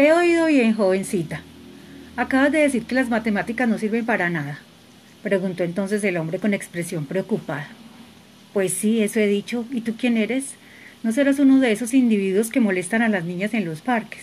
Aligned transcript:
He 0.00 0.14
oído 0.14 0.46
bien, 0.46 0.72
jovencita. 0.72 1.42
Acabas 2.16 2.50
de 2.50 2.60
decir 2.60 2.84
que 2.84 2.94
las 2.94 3.10
matemáticas 3.10 3.68
no 3.68 3.76
sirven 3.76 4.06
para 4.06 4.30
nada, 4.30 4.58
preguntó 5.22 5.62
entonces 5.62 6.02
el 6.04 6.16
hombre 6.16 6.38
con 6.38 6.54
expresión 6.54 7.04
preocupada. 7.04 7.68
Pues 8.54 8.72
sí, 8.72 9.02
eso 9.02 9.20
he 9.20 9.26
dicho. 9.26 9.66
¿Y 9.70 9.82
tú 9.82 9.96
quién 9.98 10.16
eres? 10.16 10.54
¿No 11.02 11.12
serás 11.12 11.38
uno 11.38 11.60
de 11.60 11.72
esos 11.72 11.92
individuos 11.92 12.48
que 12.48 12.60
molestan 12.60 13.02
a 13.02 13.10
las 13.10 13.24
niñas 13.24 13.52
en 13.52 13.66
los 13.66 13.82
parques? 13.82 14.22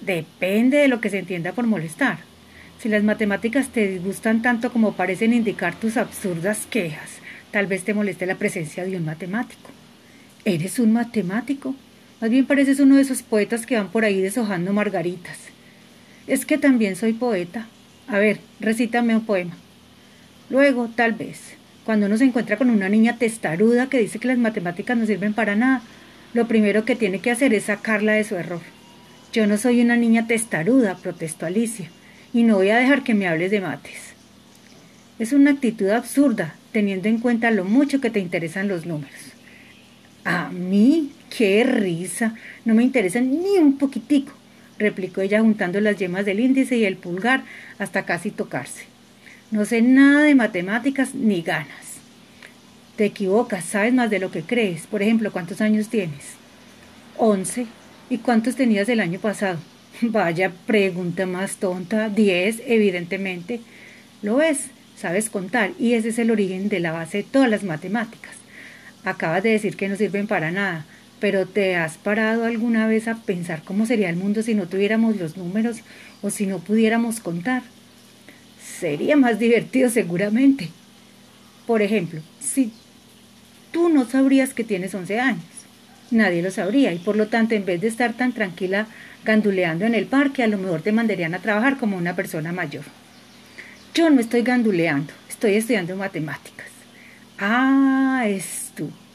Depende 0.00 0.78
de 0.78 0.88
lo 0.88 1.00
que 1.00 1.10
se 1.10 1.20
entienda 1.20 1.52
por 1.52 1.68
molestar. 1.68 2.18
Si 2.80 2.88
las 2.88 3.04
matemáticas 3.04 3.68
te 3.68 3.86
disgustan 3.86 4.42
tanto 4.42 4.72
como 4.72 4.94
parecen 4.94 5.34
indicar 5.34 5.76
tus 5.76 5.96
absurdas 5.96 6.66
quejas, 6.68 7.10
tal 7.52 7.68
vez 7.68 7.84
te 7.84 7.94
moleste 7.94 8.26
la 8.26 8.34
presencia 8.34 8.84
de 8.84 8.96
un 8.96 9.04
matemático. 9.04 9.70
¿Eres 10.44 10.80
un 10.80 10.94
matemático? 10.94 11.76
Más 12.20 12.30
bien 12.30 12.46
pareces 12.46 12.80
uno 12.80 12.96
de 12.96 13.02
esos 13.02 13.22
poetas 13.22 13.64
que 13.64 13.76
van 13.76 13.92
por 13.92 14.04
ahí 14.04 14.20
deshojando 14.20 14.72
margaritas. 14.72 15.38
Es 16.26 16.44
que 16.44 16.58
también 16.58 16.96
soy 16.96 17.12
poeta. 17.12 17.68
A 18.08 18.18
ver, 18.18 18.40
recítame 18.58 19.14
un 19.14 19.24
poema. 19.24 19.56
Luego, 20.50 20.88
tal 20.88 21.12
vez, 21.12 21.54
cuando 21.84 22.06
uno 22.06 22.16
se 22.16 22.24
encuentra 22.24 22.56
con 22.56 22.70
una 22.70 22.88
niña 22.88 23.18
testaruda 23.18 23.88
que 23.88 24.00
dice 24.00 24.18
que 24.18 24.28
las 24.28 24.38
matemáticas 24.38 24.96
no 24.96 25.06
sirven 25.06 25.32
para 25.32 25.54
nada, 25.54 25.82
lo 26.34 26.48
primero 26.48 26.84
que 26.84 26.96
tiene 26.96 27.20
que 27.20 27.30
hacer 27.30 27.54
es 27.54 27.64
sacarla 27.64 28.12
de 28.12 28.24
su 28.24 28.34
error. 28.34 28.62
Yo 29.32 29.46
no 29.46 29.56
soy 29.56 29.80
una 29.80 29.96
niña 29.96 30.26
testaruda, 30.26 30.96
protestó 30.96 31.46
Alicia, 31.46 31.88
y 32.32 32.42
no 32.42 32.56
voy 32.56 32.70
a 32.70 32.78
dejar 32.78 33.04
que 33.04 33.14
me 33.14 33.28
hables 33.28 33.50
de 33.50 33.60
mates. 33.60 34.14
Es 35.18 35.32
una 35.32 35.52
actitud 35.52 35.90
absurda, 35.90 36.56
teniendo 36.72 37.08
en 37.08 37.20
cuenta 37.20 37.50
lo 37.50 37.64
mucho 37.64 38.00
que 38.00 38.10
te 38.10 38.20
interesan 38.20 38.68
los 38.68 38.86
números. 38.86 39.37
A 40.30 40.50
mí, 40.50 41.10
qué 41.34 41.64
risa. 41.64 42.34
No 42.66 42.74
me 42.74 42.82
interesan 42.82 43.30
ni 43.30 43.56
un 43.56 43.78
poquitico, 43.78 44.34
replicó 44.78 45.22
ella 45.22 45.40
juntando 45.40 45.80
las 45.80 45.96
yemas 45.96 46.26
del 46.26 46.40
índice 46.40 46.76
y 46.76 46.84
el 46.84 46.98
pulgar 46.98 47.44
hasta 47.78 48.04
casi 48.04 48.30
tocarse. 48.30 48.84
No 49.50 49.64
sé 49.64 49.80
nada 49.80 50.24
de 50.24 50.34
matemáticas 50.34 51.14
ni 51.14 51.40
ganas. 51.40 51.96
Te 52.96 53.06
equivocas, 53.06 53.64
sabes 53.64 53.94
más 53.94 54.10
de 54.10 54.18
lo 54.18 54.30
que 54.30 54.42
crees. 54.42 54.86
Por 54.86 55.00
ejemplo, 55.00 55.32
¿cuántos 55.32 55.62
años 55.62 55.88
tienes? 55.88 56.34
Once. 57.16 57.66
¿Y 58.10 58.18
cuántos 58.18 58.54
tenías 58.54 58.90
el 58.90 59.00
año 59.00 59.20
pasado? 59.20 59.58
Vaya 60.02 60.52
pregunta 60.66 61.24
más 61.24 61.56
tonta. 61.56 62.10
Diez, 62.10 62.60
evidentemente. 62.66 63.62
Lo 64.20 64.36
ves, 64.36 64.66
sabes 64.94 65.30
contar, 65.30 65.70
y 65.78 65.94
ese 65.94 66.10
es 66.10 66.18
el 66.18 66.30
origen 66.30 66.68
de 66.68 66.80
la 66.80 66.92
base 66.92 67.18
de 67.18 67.24
todas 67.24 67.48
las 67.48 67.64
matemáticas. 67.64 68.36
Acabas 69.08 69.42
de 69.42 69.52
decir 69.52 69.74
que 69.74 69.88
no 69.88 69.96
sirven 69.96 70.26
para 70.26 70.50
nada, 70.50 70.84
pero 71.18 71.46
¿te 71.46 71.76
has 71.76 71.96
parado 71.96 72.44
alguna 72.44 72.86
vez 72.86 73.08
a 73.08 73.14
pensar 73.16 73.62
cómo 73.64 73.86
sería 73.86 74.10
el 74.10 74.16
mundo 74.16 74.42
si 74.42 74.54
no 74.54 74.68
tuviéramos 74.68 75.16
los 75.16 75.38
números 75.38 75.78
o 76.20 76.28
si 76.28 76.44
no 76.44 76.58
pudiéramos 76.58 77.20
contar? 77.20 77.62
Sería 78.78 79.16
más 79.16 79.38
divertido 79.38 79.88
seguramente. 79.88 80.68
Por 81.66 81.80
ejemplo, 81.80 82.20
si 82.38 82.70
tú 83.72 83.88
no 83.88 84.04
sabrías 84.04 84.52
que 84.52 84.62
tienes 84.62 84.94
11 84.94 85.18
años, 85.20 85.44
nadie 86.10 86.42
lo 86.42 86.50
sabría 86.50 86.92
y 86.92 86.98
por 86.98 87.16
lo 87.16 87.28
tanto 87.28 87.54
en 87.54 87.64
vez 87.64 87.80
de 87.80 87.88
estar 87.88 88.12
tan 88.12 88.34
tranquila 88.34 88.88
ganduleando 89.24 89.86
en 89.86 89.94
el 89.94 90.04
parque, 90.04 90.42
a 90.42 90.48
lo 90.48 90.58
mejor 90.58 90.82
te 90.82 90.92
mandarían 90.92 91.34
a 91.34 91.40
trabajar 91.40 91.78
como 91.78 91.96
una 91.96 92.14
persona 92.14 92.52
mayor. 92.52 92.84
Yo 93.94 94.10
no 94.10 94.20
estoy 94.20 94.42
ganduleando, 94.42 95.14
estoy 95.30 95.54
estudiando 95.54 95.96
matemáticas. 95.96 96.68
Ah, 97.38 98.24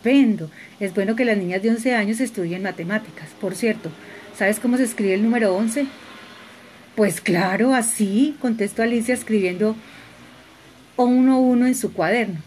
estupendo. 0.00 0.50
Es 0.78 0.94
bueno 0.94 1.14
que 1.14 1.24
las 1.24 1.36
niñas 1.36 1.62
de 1.62 1.70
11 1.70 1.94
años 1.94 2.20
estudien 2.20 2.62
matemáticas. 2.62 3.28
Por 3.40 3.54
cierto, 3.54 3.90
¿sabes 4.36 4.58
cómo 4.58 4.76
se 4.76 4.84
escribe 4.84 5.14
el 5.14 5.22
número 5.22 5.54
11? 5.54 5.86
Pues 6.96 7.20
claro, 7.20 7.74
así, 7.74 8.36
contestó 8.40 8.82
Alicia 8.82 9.14
escribiendo 9.14 9.76
uno 10.96 11.38
uno 11.38 11.66
en 11.66 11.74
su 11.74 11.92
cuaderno. 11.92 12.40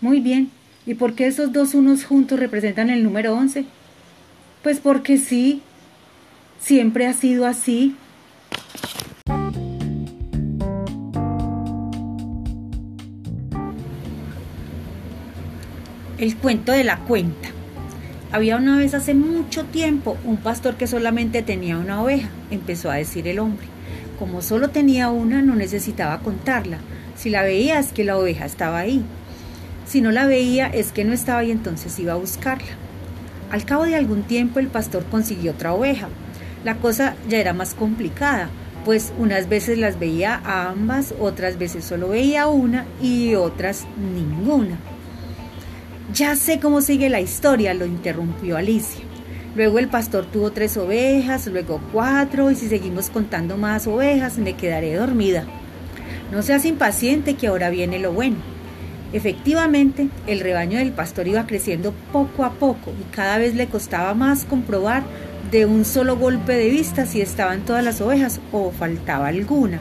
Muy 0.00 0.20
bien. 0.20 0.50
¿Y 0.86 0.94
por 0.94 1.14
qué 1.14 1.26
esos 1.26 1.52
dos 1.52 1.74
unos 1.74 2.04
juntos 2.04 2.38
representan 2.38 2.90
el 2.90 3.04
número 3.04 3.34
11? 3.34 3.64
Pues 4.62 4.80
porque 4.80 5.18
sí. 5.18 5.62
Siempre 6.60 7.06
ha 7.06 7.12
sido 7.12 7.46
así. 7.46 7.96
El 16.22 16.36
cuento 16.36 16.70
de 16.70 16.84
la 16.84 16.98
cuenta. 16.98 17.48
Había 18.30 18.56
una 18.56 18.76
vez 18.76 18.94
hace 18.94 19.12
mucho 19.12 19.64
tiempo 19.64 20.16
un 20.24 20.36
pastor 20.36 20.76
que 20.76 20.86
solamente 20.86 21.42
tenía 21.42 21.76
una 21.76 22.00
oveja, 22.00 22.28
empezó 22.52 22.92
a 22.92 22.94
decir 22.94 23.26
el 23.26 23.40
hombre. 23.40 23.66
Como 24.20 24.40
solo 24.40 24.70
tenía 24.70 25.10
una, 25.10 25.42
no 25.42 25.56
necesitaba 25.56 26.20
contarla. 26.20 26.78
Si 27.16 27.28
la 27.28 27.42
veía 27.42 27.80
es 27.80 27.90
que 27.92 28.04
la 28.04 28.16
oveja 28.16 28.44
estaba 28.44 28.78
ahí. 28.78 29.02
Si 29.84 30.00
no 30.00 30.12
la 30.12 30.26
veía 30.26 30.68
es 30.68 30.92
que 30.92 31.02
no 31.02 31.12
estaba 31.12 31.42
y 31.42 31.50
entonces 31.50 31.98
iba 31.98 32.12
a 32.12 32.18
buscarla. 32.18 32.70
Al 33.50 33.64
cabo 33.64 33.82
de 33.82 33.96
algún 33.96 34.22
tiempo 34.22 34.60
el 34.60 34.68
pastor 34.68 35.04
consiguió 35.10 35.50
otra 35.50 35.72
oveja. 35.72 36.06
La 36.62 36.76
cosa 36.76 37.16
ya 37.28 37.38
era 37.38 37.52
más 37.52 37.74
complicada, 37.74 38.48
pues 38.84 39.12
unas 39.18 39.48
veces 39.48 39.76
las 39.76 39.98
veía 39.98 40.40
a 40.44 40.68
ambas, 40.68 41.16
otras 41.18 41.58
veces 41.58 41.84
solo 41.84 42.10
veía 42.10 42.46
una 42.46 42.86
y 43.02 43.34
otras 43.34 43.86
ninguna. 44.14 44.78
Ya 46.12 46.36
sé 46.36 46.60
cómo 46.60 46.82
sigue 46.82 47.08
la 47.08 47.20
historia, 47.20 47.72
lo 47.72 47.86
interrumpió 47.86 48.58
Alicia. 48.58 49.02
Luego 49.54 49.78
el 49.78 49.88
pastor 49.88 50.26
tuvo 50.26 50.50
tres 50.50 50.76
ovejas, 50.76 51.46
luego 51.46 51.80
cuatro, 51.90 52.50
y 52.50 52.54
si 52.54 52.68
seguimos 52.68 53.08
contando 53.08 53.56
más 53.56 53.86
ovejas, 53.86 54.36
me 54.36 54.54
quedaré 54.54 54.94
dormida. 54.94 55.46
No 56.30 56.42
seas 56.42 56.66
impaciente, 56.66 57.34
que 57.34 57.46
ahora 57.46 57.70
viene 57.70 57.98
lo 57.98 58.12
bueno. 58.12 58.36
Efectivamente, 59.14 60.08
el 60.26 60.40
rebaño 60.40 60.78
del 60.78 60.92
pastor 60.92 61.28
iba 61.28 61.46
creciendo 61.46 61.94
poco 62.12 62.44
a 62.44 62.52
poco 62.52 62.92
y 63.00 63.14
cada 63.14 63.38
vez 63.38 63.54
le 63.54 63.68
costaba 63.68 64.12
más 64.12 64.44
comprobar 64.44 65.04
de 65.50 65.64
un 65.64 65.86
solo 65.86 66.18
golpe 66.18 66.52
de 66.52 66.68
vista 66.68 67.06
si 67.06 67.22
estaban 67.22 67.64
todas 67.64 67.84
las 67.84 68.02
ovejas 68.02 68.38
o 68.52 68.70
faltaba 68.70 69.28
alguna. 69.28 69.80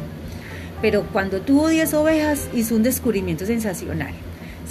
Pero 0.81 1.03
cuando 1.11 1.41
tuvo 1.41 1.67
diez 1.67 1.93
ovejas 1.93 2.47
hizo 2.53 2.75
un 2.75 2.83
descubrimiento 2.83 3.45
sensacional. 3.45 4.13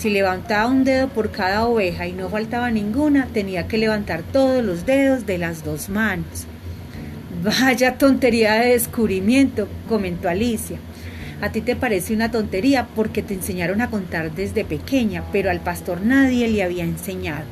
Si 0.01 0.09
levantaba 0.09 0.67
un 0.67 0.83
dedo 0.83 1.09
por 1.09 1.31
cada 1.31 1.67
oveja 1.67 2.07
y 2.07 2.15
no 2.15 2.31
faltaba 2.31 2.71
ninguna, 2.71 3.27
tenía 3.27 3.69
que 3.69 3.77
levantar 3.77 4.23
todos 4.23 4.65
los 4.65 4.87
dedos 4.87 5.27
de 5.27 5.37
las 5.37 5.63
dos 5.63 5.91
manos. 5.91 6.47
Vaya 7.45 7.99
tontería 7.99 8.55
de 8.55 8.71
descubrimiento, 8.71 9.69
comentó 9.91 10.31
Alicia. 10.31 10.79
A 11.43 11.53
ti 11.53 11.61
te 11.61 11.77
parece 11.77 12.15
una 12.15 12.31
tontería 12.31 12.87
porque 12.97 13.23
te 13.23 13.35
enseñaron 13.35 13.83
a 13.83 13.91
contar 13.91 14.35
desde 14.35 14.65
pequeña, 14.65 15.23
pero 15.33 15.51
al 15.51 15.61
pastor 15.61 16.01
nadie 16.01 16.49
le 16.49 16.63
había 16.63 16.85
enseñado. 16.85 17.45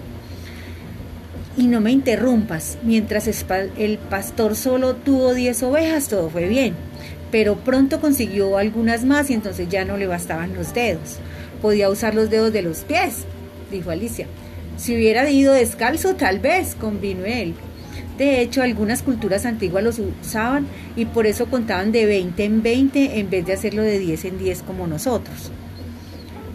Y 1.58 1.66
no 1.66 1.82
me 1.82 1.92
interrumpas, 1.92 2.78
mientras 2.82 3.28
el 3.76 3.98
pastor 4.08 4.56
solo 4.56 4.94
tuvo 4.94 5.34
diez 5.34 5.62
ovejas, 5.62 6.08
todo 6.08 6.31
fue 6.31 6.48
bien, 6.48 6.72
pero 7.31 7.56
pronto 7.56 8.00
consiguió 8.00 8.56
algunas 8.56 9.05
más 9.05 9.31
y 9.31 9.34
entonces 9.34 9.69
ya 9.69 9.84
no 9.84 9.97
le 9.97 10.06
bastaban 10.06 10.55
los 10.55 10.75
dedos. 10.75 11.19
Podía 11.61 11.91
usar 11.91 12.15
los 12.15 12.31
dedos 12.31 12.53
de 12.53 12.62
los 12.62 12.78
pies, 12.81 13.25
dijo 13.71 13.91
Alicia. 13.91 14.27
Si 14.77 14.94
hubiera 14.94 15.28
ido 15.28 15.53
descalzo, 15.53 16.15
tal 16.15 16.38
vez, 16.38 16.75
convino 16.75 17.25
él. 17.25 17.55
De 18.17 18.41
hecho, 18.41 18.62
algunas 18.62 19.03
culturas 19.03 19.44
antiguas 19.44 19.84
los 19.84 19.99
usaban 19.99 20.67
y 20.97 21.05
por 21.05 21.27
eso 21.27 21.47
contaban 21.47 21.93
de 21.93 22.06
20 22.06 22.44
en 22.44 22.62
20 22.62 23.19
en 23.19 23.31
vez 23.31 23.47
de 23.47 23.53
hacerlo 23.53 23.83
de 23.83 23.99
10 23.99 24.25
en 24.25 24.38
10 24.38 24.62
como 24.62 24.87
nosotros. 24.87 25.53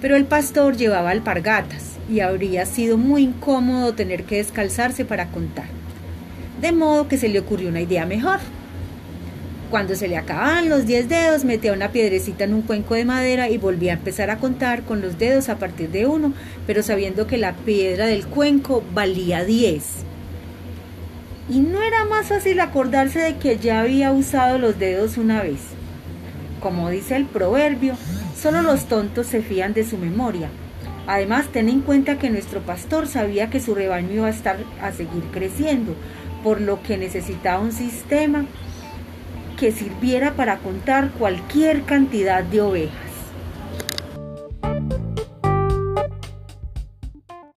Pero 0.01 0.16
el 0.17 0.25
pastor 0.25 0.75
llevaba 0.75 1.12
alpargatas 1.12 1.94
y 2.09 2.19
habría 2.19 2.66
sido 2.66 2.97
muy 2.97 3.23
incómodo 3.23 3.94
tener 3.94 4.23
que 4.23 4.38
descalzarse 4.38 5.06
para 5.06 5.29
contar. 5.29 5.67
De 6.62 6.72
modo 6.73 7.07
que 7.07 7.18
se 7.18 7.30
le 7.30 7.39
ocurrió 7.39 7.69
una 7.69 7.81
idea 7.81 8.06
mejor. 8.06 8.39
Cuando 9.73 9.95
se 9.95 10.07
le 10.07 10.17
acababan 10.17 10.69
los 10.69 10.85
diez 10.85 11.09
dedos, 11.09 11.45
metía 11.45 11.73
una 11.73 11.91
piedrecita 11.91 12.43
en 12.43 12.53
un 12.53 12.61
cuenco 12.61 12.93
de 12.93 13.05
madera 13.05 13.49
y 13.49 13.57
volvía 13.57 13.93
a 13.93 13.95
empezar 13.95 14.29
a 14.29 14.37
contar 14.37 14.83
con 14.83 15.01
los 15.01 15.17
dedos 15.17 15.49
a 15.49 15.57
partir 15.57 15.89
de 15.89 16.05
uno, 16.05 16.31
pero 16.67 16.83
sabiendo 16.83 17.25
que 17.25 17.39
la 17.39 17.53
piedra 17.53 18.05
del 18.05 18.27
cuenco 18.27 18.83
valía 18.93 19.43
diez. 19.43 20.03
Y 21.49 21.61
no 21.61 21.81
era 21.81 22.05
más 22.05 22.27
fácil 22.27 22.59
acordarse 22.59 23.17
de 23.17 23.37
que 23.37 23.57
ya 23.57 23.81
había 23.81 24.11
usado 24.11 24.59
los 24.59 24.77
dedos 24.77 25.17
una 25.17 25.41
vez. 25.41 25.61
Como 26.59 26.91
dice 26.91 27.15
el 27.15 27.25
proverbio, 27.25 27.95
solo 28.39 28.61
los 28.61 28.85
tontos 28.87 29.25
se 29.25 29.41
fían 29.41 29.73
de 29.73 29.85
su 29.85 29.97
memoria. 29.97 30.49
Además, 31.07 31.47
ten 31.51 31.67
en 31.67 31.81
cuenta 31.81 32.19
que 32.19 32.29
nuestro 32.29 32.61
pastor 32.61 33.07
sabía 33.07 33.49
que 33.49 33.59
su 33.59 33.73
rebaño 33.73 34.11
iba 34.13 34.27
a 34.27 34.29
estar 34.29 34.57
a 34.79 34.91
seguir 34.91 35.23
creciendo, 35.31 35.95
por 36.43 36.61
lo 36.61 36.83
que 36.83 36.95
necesitaba 36.95 37.59
un 37.59 37.71
sistema 37.71 38.45
que 39.57 39.71
sirviera 39.71 40.33
para 40.33 40.57
contar 40.57 41.11
cualquier 41.11 41.83
cantidad 41.83 42.44
de 42.44 42.61
ovejas. 42.61 43.12